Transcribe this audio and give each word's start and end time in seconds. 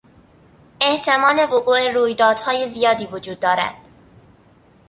احتمال 0.81 1.35
وقوع 1.51 1.87
رویدادهای 1.89 2.65
زیادی 2.65 3.05
وجود 3.05 3.39
دارد. 3.39 3.89